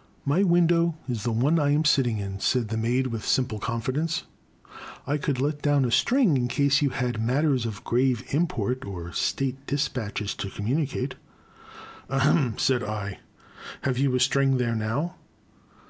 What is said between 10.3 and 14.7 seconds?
to communicate/' Ahem!" said I, '* have you a string